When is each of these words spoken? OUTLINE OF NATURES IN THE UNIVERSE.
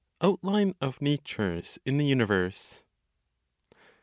OUTLINE 0.21 0.73
OF 0.81 0.99
NATURES 0.99 1.77
IN 1.85 1.97
THE 1.97 2.05
UNIVERSE. 2.07 2.83